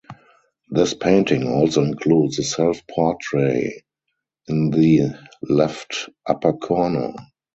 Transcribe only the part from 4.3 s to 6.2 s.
in the left